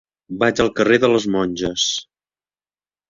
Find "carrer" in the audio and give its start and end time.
0.79-0.97